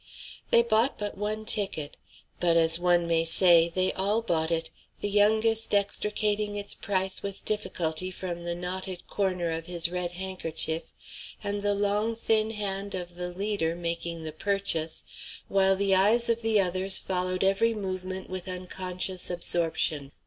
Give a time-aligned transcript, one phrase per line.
[0.49, 1.95] They bought but one ticket;
[2.39, 7.45] but, as one may say, they all bought it, the youngest extricating its price with
[7.45, 10.91] difficulty from the knotted corner of his red handkerchief,
[11.43, 15.03] and the long, thin hand of the leader making the purchase,
[15.49, 20.13] while the eyes of the others followed every movement with unconscious absorption.